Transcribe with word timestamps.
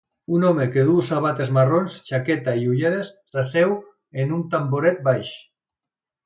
Un 0.35 0.45
home 0.47 0.63
que 0.75 0.85
duu 0.85 1.01
sabates 1.09 1.51
marrons, 1.57 1.97
jaqueta 2.07 2.55
i 2.63 2.65
ulleres 2.71 3.11
s'asseu 3.35 3.77
en 4.25 4.35
un 4.39 4.43
tamboret 4.57 5.05
baix. 5.11 5.37